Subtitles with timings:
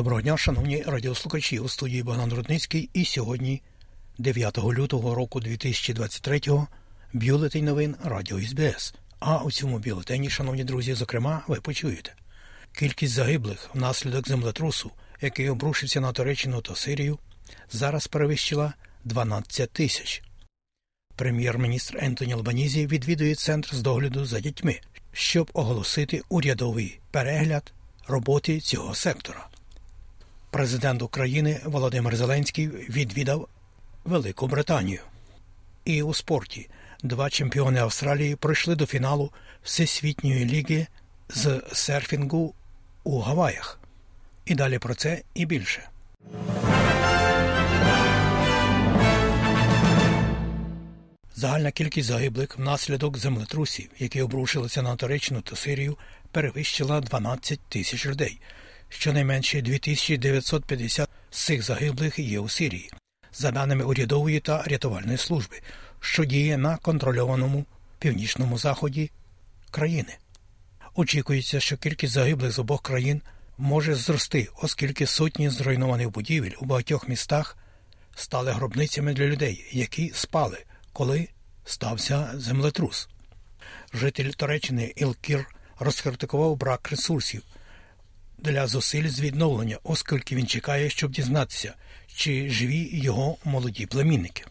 [0.00, 2.90] Доброго дня, шановні радіослухачі у студії Богдан Рудницький.
[2.92, 3.62] І сьогодні,
[4.18, 6.66] 9 лютого року 2023-го,
[7.12, 8.94] бюлетень новин Радіо СБС.
[9.18, 12.14] А у цьому бюлетені, шановні друзі, зокрема, ви почуєте.
[12.72, 14.90] Кількість загиблих внаслідок землетрусу,
[15.20, 17.18] який обрушився на Туреччину та Сирію,
[17.72, 18.72] зараз перевищила
[19.04, 20.22] 12 тисяч.
[21.16, 24.80] Прем'єр-міністр Ентоні Албанізі відвідує центр з догляду за дітьми,
[25.12, 27.72] щоб оголосити урядовий перегляд
[28.08, 29.49] роботи цього сектора.
[30.50, 33.48] Президент України Володимир Зеленський відвідав
[34.04, 35.00] Велику Британію.
[35.84, 36.68] І у спорті
[37.02, 40.86] два чемпіони Австралії пройшли до фіналу Всесвітньої ліги
[41.28, 42.54] з серфінгу
[43.04, 43.80] у Гаваях.
[44.44, 45.88] І далі про це і більше.
[51.34, 55.98] Загальна кількість загиблих внаслідок землетрусів, які обрушилися на Туреччину та Сирію,
[56.32, 58.40] перевищила 12 тисяч людей.
[58.92, 62.90] Щонайменше 2950 з цих загиблих є у Сирії,
[63.32, 65.60] за даними урядової та рятувальної служби,
[66.00, 67.64] що діє на контрольованому
[67.98, 69.10] північному заході
[69.70, 70.16] країни.
[70.94, 73.22] Очікується, що кількість загиблих з обох країн
[73.58, 77.56] може зрости, оскільки сотні зруйнованих будівель у багатьох містах
[78.14, 80.58] стали гробницями для людей, які спали,
[80.92, 81.28] коли
[81.64, 83.08] стався землетрус.
[83.94, 85.46] Житель Туреччини Ілкір
[85.78, 87.42] розкритикував брак ресурсів
[88.42, 91.74] для зусиль з відновлення, оскільки він чекає, щоб дізнатися,
[92.14, 94.44] чи живі його молоді племінники.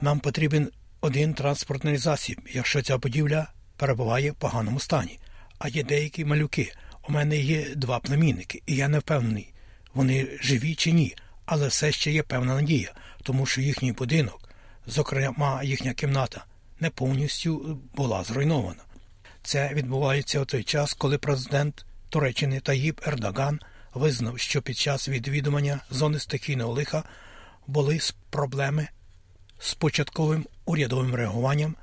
[0.00, 0.70] Нам потрібен
[1.00, 5.18] один транспортний засіб, якщо ця будівля перебуває в поганому стані.
[5.58, 6.72] А є деякі малюки.
[7.08, 9.52] У мене є два племінники, і я не впевнений,
[9.94, 11.16] вони живі чи ні,
[11.46, 12.92] але все ще є певна надія,
[13.22, 14.48] тому що їхній будинок,
[14.86, 16.44] зокрема їхня кімната,
[16.80, 18.82] не повністю була зруйнована.
[19.42, 23.60] Це відбувається у той час, коли президент Туреччини Таїб Ердоган
[23.94, 27.04] визнав, що під час відвідування зони стихійного лиха
[27.66, 27.98] були
[28.30, 28.88] проблеми
[29.58, 31.76] з початковим урядовим реагуванням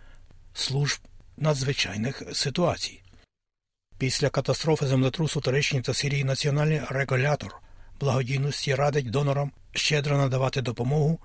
[0.53, 0.99] служб
[1.37, 3.01] надзвичайних ситуацій.
[3.97, 7.55] Після катастрофи землетрусу Туреччині та Сирії національний регулятор
[7.99, 11.19] благодійності радить донорам щедро надавати допомогу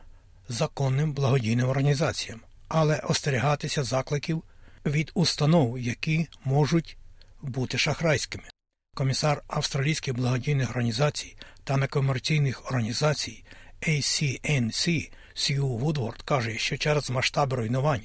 [0.48, 4.42] законним благодійним організаціям, але остерігатися закликів
[4.86, 6.96] від установ, які можуть
[7.42, 8.44] бути шахрайськими.
[8.96, 13.44] Комісар австралійських благодійних організацій та некомерційних організацій
[13.88, 18.00] ACNC Сью Вудворд каже, що через масштаби руйнувань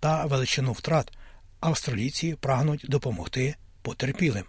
[0.00, 1.12] та величину втрат
[1.60, 4.44] австралійці прагнуть допомогти потерпілим.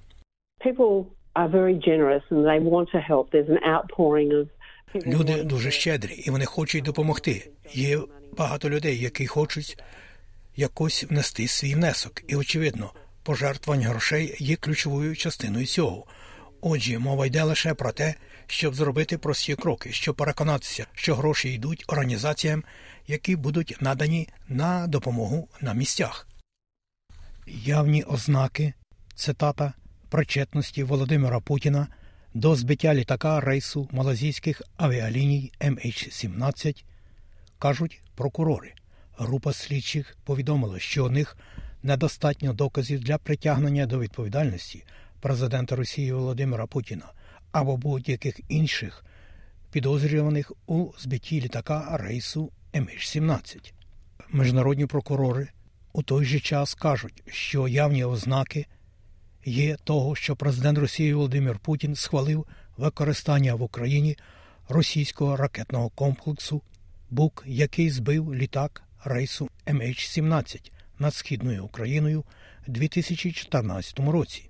[5.06, 7.52] Люди дуже щедрі і вони хочуть допомогти.
[7.74, 8.00] Є
[8.38, 9.78] багато людей, які хочуть
[10.56, 12.24] якось внести свій внесок.
[12.28, 12.94] І, очевидно,
[13.24, 16.06] пожертвування грошей є ключовою частиною цього.
[16.62, 18.16] Отже, мова йде лише про те,
[18.48, 22.64] щоб зробити прості кроки, щоб переконатися, що гроші йдуть організаціям,
[23.08, 26.28] які будуть надані на допомогу на місцях.
[27.48, 28.74] Явні ознаки
[29.16, 29.74] цитата
[30.10, 31.88] причетності Володимира Путіна
[32.34, 36.84] до збиття літака рейсу малазійських авіаліній MH17
[37.60, 38.74] кажуть прокурори.
[39.18, 41.38] Група слідчих повідомила, що у них
[41.84, 44.84] недостатньо доказів для притягнення до відповідальності
[45.22, 47.06] президента Росії Володимира Путіна
[47.52, 49.06] або будь-яких інших
[49.72, 53.74] підозрюваних у збитті літака рейсу MH17.
[54.32, 55.48] Міжнародні прокурори
[55.94, 58.66] у той же час кажуть, що явні ознаки
[59.46, 62.46] є того, що президент Росії Володимир Путін схвалив
[62.78, 64.18] використання в Україні
[64.70, 66.62] російського ракетного комплексу
[67.10, 72.24] Бук, який збив літак рейсу MH17 над східною Україною
[72.68, 74.50] у 2014 році.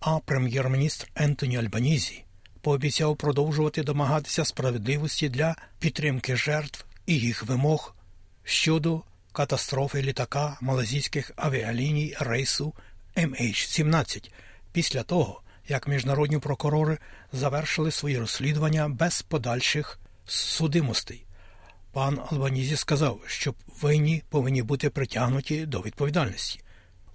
[0.00, 2.24] А прем'єр-міністр Ентоні Альбанізі
[2.60, 7.94] пообіцяв продовжувати домагатися справедливості для підтримки жертв і їх вимог
[8.44, 9.02] щодо
[9.32, 12.74] катастрофи літака малазійських авіаліній рейсу
[13.16, 14.30] MH17
[14.72, 16.98] після того, як міжнародні прокурори
[17.32, 21.24] завершили свої розслідування без подальших судимостей.
[21.94, 26.60] Пан Албанізі сказав, що винні повинні бути притягнуті до відповідальності.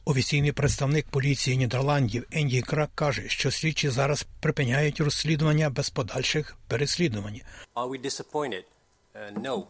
[0.05, 7.41] Офіційний представник поліції Нідерландів Енді Крак каже, що слідчі зараз припиняють розслідування без подальших переслідувань.
[7.75, 9.63] Uh, no.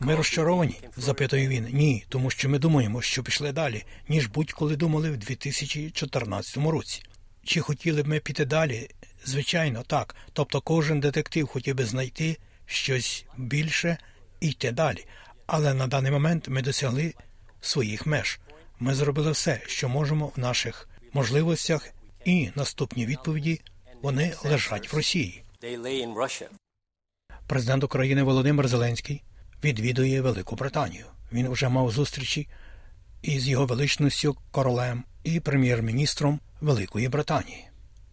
[0.00, 0.80] Ми розчаровані?
[0.96, 1.68] запитує він.
[1.72, 7.02] Ні, тому що ми думаємо, що пішли далі, ніж будь-коли думали в 2014 році.
[7.44, 8.90] Чи хотіли б ми піти далі?
[9.24, 10.16] Звичайно, так.
[10.32, 12.36] Тобто кожен детектив хотів би знайти
[12.66, 13.98] щось більше
[14.40, 15.06] і йти далі.
[15.46, 17.14] Але на даний момент ми досягли
[17.60, 18.40] своїх меж.
[18.78, 21.90] Ми зробили все, що можемо в наших можливостях,
[22.24, 23.60] і наступні відповіді
[24.02, 25.44] вони лежать в Росії.
[27.46, 29.22] Президент України Володимир Зеленський
[29.64, 31.06] відвідує Велику Британію.
[31.32, 32.48] Він вже мав зустрічі
[33.22, 37.64] із його величністю королем і прем'єр-міністром Великої Британії.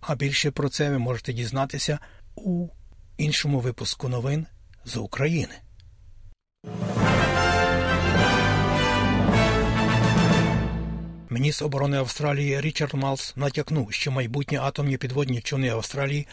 [0.02, 2.00] А більше про це ви можете дізнатися
[2.36, 2.68] у
[3.18, 4.46] іншому випуску новин
[4.86, 5.54] з України.
[11.31, 16.28] Міністр оборони Австралії Річард Малс натякнув, що майбутні атомні підводні човни Австралії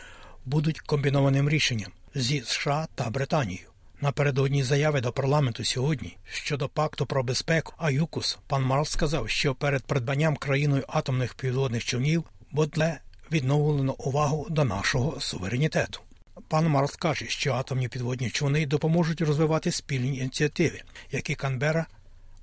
[0.44, 3.68] будуть комбінованим рішенням зі США та Британією.
[4.00, 9.82] Напередодні заяви до парламенту сьогодні щодо пакту про безпеку АЮКУС пан Малс сказав, що перед
[9.82, 13.00] придбанням країною атомних підводних човнів буде
[13.32, 16.00] відновлено увагу до нашого суверенітету.
[16.48, 20.80] Пан Марс каже, що атомні підводні човни допоможуть розвивати спільні ініціативи,
[21.10, 21.86] які Канбера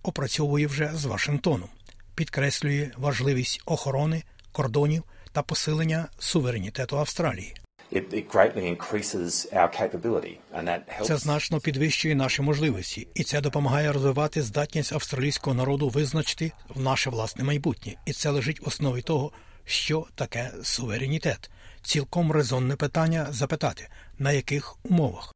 [0.04, 1.70] опрацьовує вже з Вашингтоном,
[2.16, 7.56] підкреслює важливість охорони кордонів та посилення суверенітету Австралії.
[11.04, 17.10] Це значно підвищує наші можливості, і це допомагає розвивати здатність австралійського народу визначити в наше
[17.10, 17.94] власне майбутнє.
[18.06, 19.32] І це лежить в основі того,
[19.66, 21.50] що таке суверенітет.
[21.86, 23.88] Цілком резонне питання запитати,
[24.20, 25.34] на яких умовах.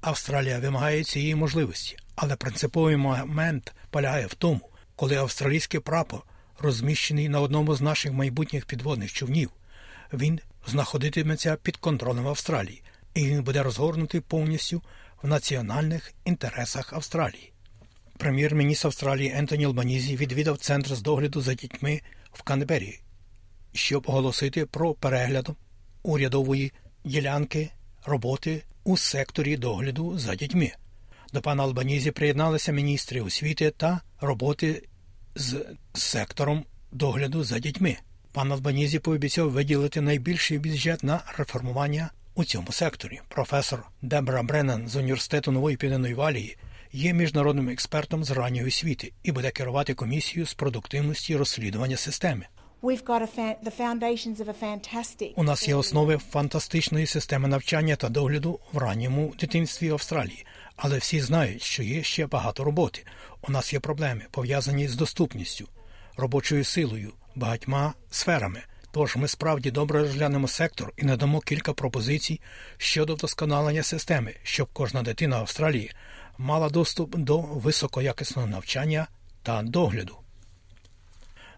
[0.00, 4.60] Австралія вимагає цієї можливості, але принциповий момент полягає в тому,
[4.96, 6.22] коли австралійський прапор
[6.58, 9.50] розміщений на одному з наших майбутніх підводних човнів,
[10.12, 12.82] він знаходитиметься під контролем Австралії,
[13.14, 14.82] і він буде розгорнутий повністю
[15.22, 17.52] в національних інтересах Австралії.
[18.16, 22.00] Прем'єр-міністр Австралії Ентоні Албанізі відвідав центр з догляду за дітьми
[22.32, 23.00] в Канбері,
[23.72, 25.48] щоб оголосити про перегляд
[26.02, 26.72] урядової
[27.04, 27.70] ділянки
[28.04, 30.72] роботи у секторі догляду за дітьми.
[31.32, 34.82] До пана Албанізі приєдналися міністри освіти та роботи
[35.34, 35.64] з
[35.94, 37.96] сектором догляду за дітьми.
[38.32, 43.20] Пан Албанізі пообіцяв виділити найбільший бюджет на реформування у цьому секторі.
[43.28, 46.56] Професор Дебра Бреннан з університету Нової Південної Валії
[46.92, 52.46] є міжнародним експертом з ранньої освіти і буде керувати комісією з продуктивності розслідування системи.
[55.36, 60.46] У нас є основи фантастичної системи навчання та догляду в ранньому дитинстві Австралії,
[60.76, 63.04] але всі знають, що є ще багато роботи.
[63.48, 65.68] У нас є проблеми, пов'язані з доступністю,
[66.16, 68.62] робочою силою, багатьма сферами.
[68.90, 72.40] Тож ми справді добре розглянемо сектор і надамо кілька пропозицій
[72.76, 75.90] щодо вдосконалення системи, щоб кожна дитина Австралії
[76.38, 79.06] мала доступ до високоякісного навчання
[79.42, 80.16] та догляду.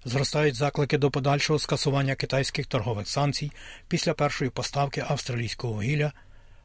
[0.04, 3.52] Зростають заклики до подальшого скасування китайських торгових санкцій
[3.88, 6.12] після першої поставки австралійського вугілля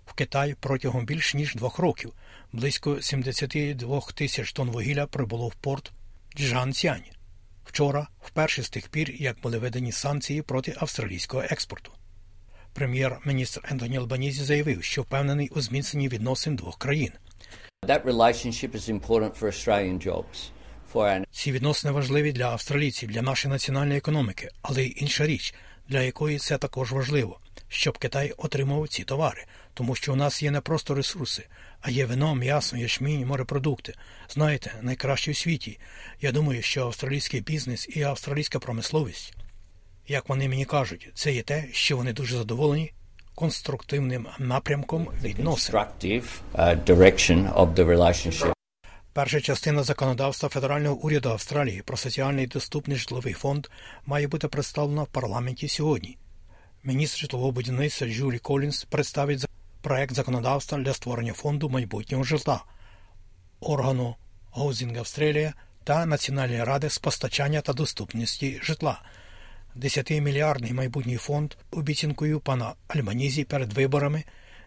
[0.06, 2.14] в Китай протягом більш ніж двох років.
[2.52, 5.92] Близько 72 тисяч тонн вугілля прибуло в порт
[6.38, 7.04] Джанцянь.
[7.66, 11.92] Вчора, вперше з тих пір, як були введені санкції проти австралійського експорту.
[12.74, 17.12] Прем'єр-міністр Ентоні Албанізі заявив, що впевнений у зміцненні відносин двох країн.
[17.88, 20.50] That relationship is important for Australian jobs,
[21.32, 25.54] Ці відносини важливі для австралійців, для нашої національної економіки, але й інша річ,
[25.90, 30.52] для якої це також важливо, щоб Китай отримав ці товари, тому що у нас є
[30.52, 31.48] не просто ресурси,
[31.82, 33.94] а є вино, м'ясо, ячмінь, морепродукти.
[34.30, 35.80] Знаєте, найкращі у світі.
[36.22, 39.34] Я думаю, що австралійський бізнес і австралійська промисловість,
[40.08, 42.94] як вони мені кажуть, це є те, що вони дуже задоволені
[43.36, 45.72] конструктивним напрямком відносин.
[49.16, 53.68] Перша частина законодавства федерального уряду Австралії про соціальний доступний житловий фонд
[54.06, 56.18] має бути представлена в парламенті сьогодні.
[56.84, 59.46] Міністр житлового будівництва Джулі Колінс представить
[59.82, 62.64] проект законодавства для створення фонду майбутнього житла,
[63.60, 64.16] органу
[64.56, 65.54] Housing Australia
[65.84, 69.02] та Національної ради з постачання та доступності житла.
[69.76, 74.24] 10-мільярдний майбутній фонд обіцянкою пана Альбанізі перед виборами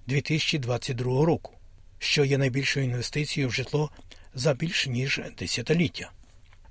[0.07, 1.53] 2022 року,
[1.99, 3.91] що є найбільшою інвестицією в житло
[4.39, 6.11] за більш ніж десятиліття.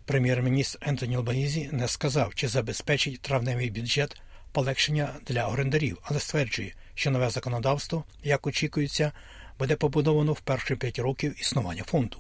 [0.06, 4.22] Прем'єр-міністр Ентоні Албанізі не сказав, чи забезпечить травневий бюджет
[4.52, 9.12] полегшення для орендарів, але стверджує, що нове законодавство, як очікується,
[9.60, 12.18] буде побудовано в перші п'ять років існування фонду.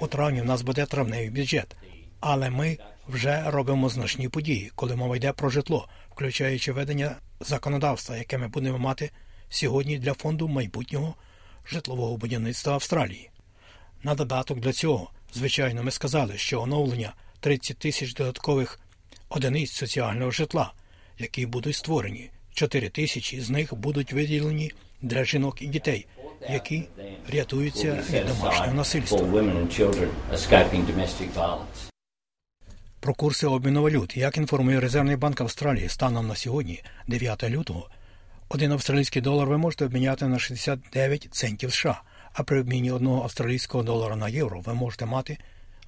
[0.00, 1.76] У травні в нас буде травневий бюджет,
[2.20, 2.78] але ми
[3.08, 8.78] вже робимо значні події, коли мова йде про житло, включаючи ведення законодавства, яке ми будемо
[8.78, 9.10] мати
[9.48, 11.14] сьогодні для фонду майбутнього
[11.66, 13.30] житлового будівництва Австралії.
[14.02, 18.80] На додаток для цього, звичайно, ми сказали, що оновлення 30 тисяч додаткових
[19.28, 20.72] одиниць соціального житла,
[21.18, 22.30] які будуть створені.
[22.54, 24.72] 4 тисячі з них будуть виділені
[25.02, 26.06] для жінок і дітей,
[26.50, 26.84] які
[27.28, 29.18] рятуються від домашнього насильства.
[33.00, 34.16] Про курси обміну валют.
[34.16, 37.90] Як інформує Резервний банк Австралії станом на сьогодні, 9 лютого,
[38.48, 42.02] один австралійський долар ви можете обміняти на 69 центів США,
[42.32, 45.38] а при обміні одного австралійського долара на євро ви можете мати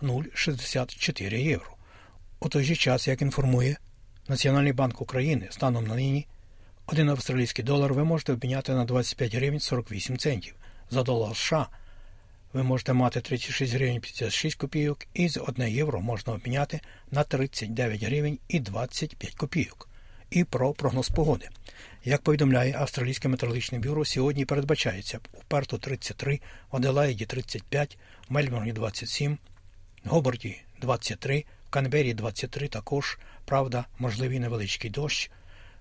[0.03, 1.77] 0,64 євро.
[2.41, 3.77] У той же час, як інформує
[4.31, 6.27] Національний банк України станом на нині,
[6.87, 10.55] один австралійський долар ви можете обміняти на 25 гривень 48 центів.
[10.91, 11.67] За долар США
[12.53, 18.03] ви можете мати 36 гривень 56 копійок і з 1 євро можна обміняти на 39
[18.03, 19.90] гривень і 25 копійок.
[20.31, 21.49] І про прогноз погоди.
[22.05, 28.73] Як повідомляє Австралійське метеорологічне бюро, сьогодні передбачається у Перту 33, в Аделаїді 35, в Мельбурні
[28.73, 29.39] 27,
[30.05, 35.31] в Гоборді 23, в Канбері 23 також, правда, можливий невеличкий дощ.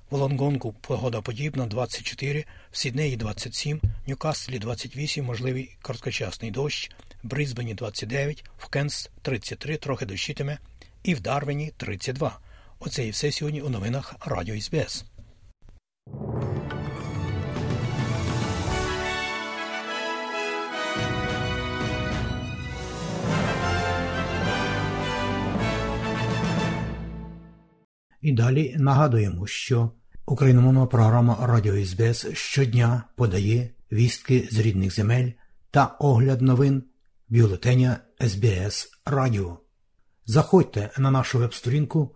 [0.10, 6.92] В Лонгонгу погода подібна 24, в Сіднеї 27, в Ньюкаслі 28, можливий короткочасний дощ,
[7.24, 10.58] в Брисбені 29, в Кенс 33, трохи дощитиме,
[11.04, 12.40] і в Дарвіні 32.
[12.80, 15.06] Оце і все сьогодні у новинах Радіо СБС.
[28.22, 29.92] І далі нагадуємо, що
[30.26, 35.32] україномовна програма Радіо СБС щодня подає вістки з рідних земель
[35.72, 36.84] та огляд новин
[37.30, 39.58] бюлетеня СБС Радіо.
[40.26, 42.16] Заходьте на нашу веб-сторінку